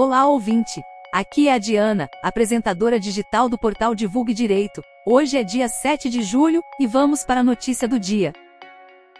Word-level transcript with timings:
Olá 0.00 0.28
ouvinte! 0.28 0.80
Aqui 1.12 1.48
é 1.48 1.54
a 1.54 1.58
Diana, 1.58 2.08
apresentadora 2.22 3.00
digital 3.00 3.48
do 3.48 3.58
portal 3.58 3.96
Divulgue 3.96 4.32
Direito. 4.32 4.80
Hoje 5.04 5.36
é 5.36 5.42
dia 5.42 5.68
7 5.68 6.08
de 6.08 6.22
julho 6.22 6.62
e 6.78 6.86
vamos 6.86 7.24
para 7.24 7.40
a 7.40 7.42
notícia 7.42 7.88
do 7.88 7.98
dia. 7.98 8.32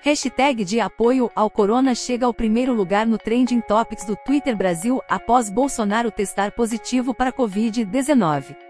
Hashtag 0.03 0.65
de 0.65 0.79
apoio 0.79 1.33
ao 1.35 1.51
Corona 1.51 1.97
chega 1.97 2.27
ao 2.27 2.33
primeiro 2.33 2.73
lugar 2.73 3.09
no 3.09 3.19
Trending 3.19 3.61
Topics 3.61 4.05
do 4.05 4.15
Twitter 4.25 4.57
Brasil 4.57 5.03
após 5.09 5.51
Bolsonaro 5.51 6.13
testar 6.13 6.53
positivo 6.53 7.13
para 7.13 7.33
Covid-19. 7.33 8.68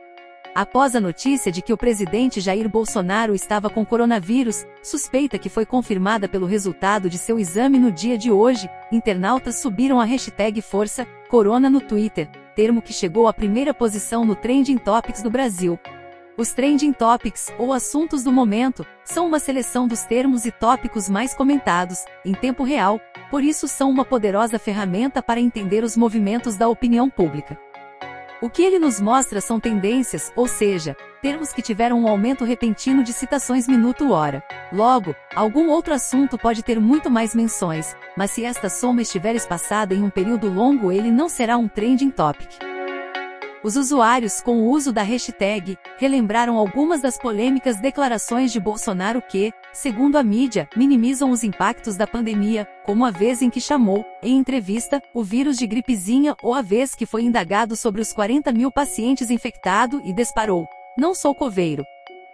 Após 0.54 0.96
a 0.96 1.00
notícia 1.00 1.52
de 1.52 1.62
que 1.62 1.72
o 1.72 1.76
presidente 1.76 2.40
Jair 2.40 2.68
Bolsonaro 2.68 3.34
estava 3.34 3.70
com 3.70 3.84
coronavírus, 3.84 4.66
suspeita 4.82 5.38
que 5.38 5.48
foi 5.48 5.64
confirmada 5.64 6.28
pelo 6.28 6.46
resultado 6.46 7.08
de 7.08 7.18
seu 7.18 7.38
exame 7.38 7.78
no 7.78 7.92
dia 7.92 8.18
de 8.18 8.30
hoje, 8.30 8.68
internautas 8.90 9.56
subiram 9.56 10.00
a 10.00 10.04
hashtag 10.04 10.61
Força 10.61 11.06
Corona 11.29 11.70
no 11.70 11.80
Twitter, 11.80 12.29
termo 12.56 12.82
que 12.82 12.92
chegou 12.92 13.29
à 13.29 13.32
primeira 13.32 13.72
posição 13.72 14.25
no 14.25 14.34
Trending 14.34 14.79
Topics 14.79 15.22
do 15.22 15.30
Brasil. 15.30 15.79
Os 16.36 16.53
Trending 16.53 16.92
Topics, 16.92 17.53
ou 17.58 17.72
assuntos 17.72 18.22
do 18.22 18.32
momento, 18.32 18.86
são 19.04 19.26
uma 19.26 19.39
seleção 19.39 19.86
dos 19.86 20.04
termos 20.04 20.46
e 20.46 20.50
tópicos 20.50 21.08
mais 21.08 21.34
comentados, 21.34 22.04
em 22.25 22.32
tempo 22.32 22.64
real, 22.64 23.00
por 23.30 23.44
isso 23.44 23.68
são 23.68 23.90
uma 23.90 24.04
poderosa 24.04 24.58
ferramenta 24.58 25.22
para 25.22 25.40
entender 25.40 25.84
os 25.84 25.96
movimentos 25.96 26.56
da 26.56 26.68
opinião 26.68 27.11
pública. 27.11 27.58
O 28.40 28.48
que 28.48 28.62
ele 28.62 28.78
nos 28.78 29.00
mostra 29.00 29.40
são 29.40 29.58
tendências, 29.58 30.32
ou 30.36 30.46
seja, 30.46 30.96
termos 31.20 31.52
que 31.52 31.60
tiveram 31.60 32.00
um 32.00 32.06
aumento 32.06 32.44
repentino 32.44 33.02
de 33.02 33.12
citações 33.12 33.66
minuto-hora. 33.66 34.44
Logo, 34.72 35.12
algum 35.34 35.69
outro 35.69 35.92
assunto 35.92 36.38
pode 36.38 36.62
ter 36.62 36.78
muito 36.78 37.11
mais 37.11 37.34
menções, 37.34 37.97
mas 38.16 38.30
se 38.30 38.44
esta 38.44 38.69
soma 38.69 39.02
estiver 39.02 39.34
espaçada 39.34 39.92
em 39.92 40.05
um 40.05 40.11
período 40.11 40.48
longo 40.48 40.92
ele 40.92 41.11
não 41.11 41.28
será 41.28 41.56
um 41.56 41.67
trending 41.67 42.11
topic. 42.11 42.67
Os 43.69 43.77
usuários, 43.77 44.41
com 44.41 44.62
o 44.62 44.70
uso 44.70 44.94
da 44.94 45.02
hashtag, 45.02 45.77
relembraram 45.98 46.56
algumas 46.56 47.02
das 47.02 47.19
polêmicas 47.19 47.78
declarações 47.78 48.50
de 48.50 48.58
Bolsonaro 48.58 49.20
que, 49.20 49.52
segundo 49.74 50.16
a 50.16 50.22
mídia, 50.22 50.66
minimizam 50.74 51.30
os 51.30 51.44
impactos 51.44 51.94
da 51.94 52.06
pandemia, 52.06 52.66
como 52.86 53.05
a 53.05 53.11
vez 53.11 53.42
em 53.42 53.50
que 53.50 53.61
chamou, 53.61 54.06
em 54.22 54.39
entrevista, 54.39 55.02
o 55.12 55.22
vírus 55.22 55.58
de 55.58 55.66
gripezinha 55.66 56.34
ou 56.42 56.55
a 56.55 56.62
vez 56.62 56.94
que 56.94 57.05
foi 57.05 57.24
indagado 57.24 57.77
sobre 57.77 58.00
os 58.00 58.11
40 58.11 58.50
mil 58.52 58.72
pacientes 58.72 59.30
infectados 59.30 60.00
e 60.02 60.14
disparou. 60.14 60.66
Não 60.96 61.14
sou 61.14 61.34
coveiro. 61.34 61.84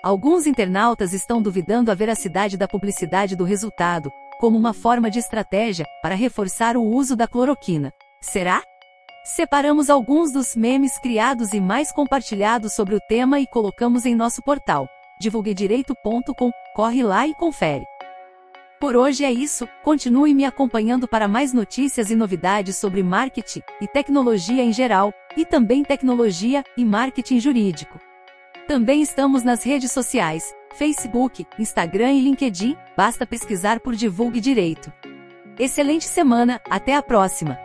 Alguns 0.05 0.47
internautas 0.47 1.13
estão 1.13 1.43
duvidando 1.43 1.91
a 1.91 1.97
veracidade 1.97 2.57
da 2.57 2.69
publicidade 2.69 3.35
do 3.35 3.43
resultado, 3.43 4.09
como 4.39 4.57
uma 4.57 4.73
forma 4.73 5.11
de 5.11 5.19
estratégia 5.19 5.85
para 6.01 6.15
reforçar 6.15 6.77
o 6.77 6.85
uso 6.85 7.17
da 7.17 7.27
cloroquina. 7.27 7.93
Será? 8.21 8.63
Separamos 9.25 9.89
alguns 9.89 10.31
dos 10.31 10.55
memes 10.55 10.99
criados 10.99 11.55
e 11.55 11.61
mais 11.61 11.91
compartilhados 11.91 12.75
sobre 12.75 12.95
o 12.95 13.01
tema 13.01 13.41
e 13.41 13.47
colocamos 13.47 14.05
em 14.05 14.15
nosso 14.15 14.43
portal, 14.43 14.87
divulguedireito.com, 15.19 16.51
corre 16.75 17.03
lá 17.03 17.27
e 17.27 17.35
confere. 17.35 17.87
Por 18.79 18.95
hoje 18.95 19.25
é 19.25 19.33
isso, 19.33 19.67
continue 19.83 20.35
me 20.35 20.45
acompanhando 20.45 21.09
para 21.09 21.27
mais 21.27 21.55
notícias 21.55 22.11
e 22.11 22.15
novidades 22.15 22.77
sobre 22.77 23.03
marketing 23.03 23.63
e 23.81 23.89
tecnologia 23.89 24.63
em 24.63 24.75
geral, 24.75 25.11
e 25.39 25.47
também 25.47 25.83
tecnologia 25.83 26.63
e 26.77 26.85
marketing 26.85 27.41
jurídico. 27.41 27.99
Também 28.69 29.01
estamos 29.01 29.43
nas 29.43 29.65
redes 29.65 29.91
sociais, 29.91 30.55
Facebook, 30.75 31.47
Instagram 31.59 32.13
e 32.13 32.21
LinkedIn, 32.21 32.77
basta 32.95 33.27
pesquisar 33.27 33.81
por 33.81 33.97
Divulgue 33.97 34.39
Direito. 34.39 34.93
Excelente 35.59 36.05
semana, 36.05 36.61
até 36.69 36.95
a 36.95 37.03
próxima! 37.03 37.64